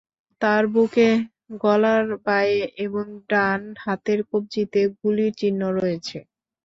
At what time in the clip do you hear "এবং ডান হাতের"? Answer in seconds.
2.85-4.19